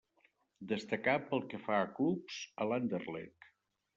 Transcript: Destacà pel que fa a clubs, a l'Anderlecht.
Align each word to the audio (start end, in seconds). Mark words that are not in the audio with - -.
Destacà 0.71 1.13
pel 1.27 1.43
que 1.51 1.59
fa 1.67 1.77
a 1.81 1.91
clubs, 1.99 2.39
a 2.65 2.69
l'Anderlecht. 2.71 3.51